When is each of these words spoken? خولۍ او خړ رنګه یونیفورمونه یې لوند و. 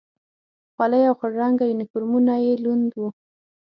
خولۍ 0.73 1.01
او 1.09 1.15
خړ 1.19 1.31
رنګه 1.41 1.65
یونیفورمونه 1.67 2.33
یې 2.45 2.53
لوند 2.63 2.89
و. 2.95 2.99